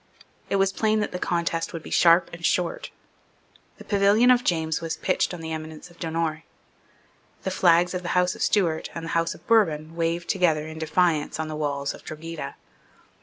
[0.49, 2.89] It was plain that the contest would be sharp and short.
[3.77, 6.41] The pavilion of James was pitched on the eminence of Donore.
[7.43, 10.65] The flags of the House of Stuart and of the House of Bourbon waved together
[10.65, 12.55] in defiance on the walls of Drogheda.